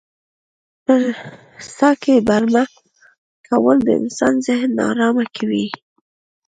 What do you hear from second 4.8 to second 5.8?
ارامه کوي.